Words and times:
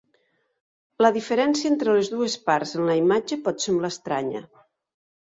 La 1.05 1.09
diferència 1.17 1.69
entre 1.73 1.93
les 1.97 2.09
dues 2.13 2.37
parts 2.47 2.71
en 2.79 2.87
la 2.91 2.95
imatge 3.01 3.37
pot 3.49 3.61
semblar 3.67 3.93
estranya. 3.97 4.41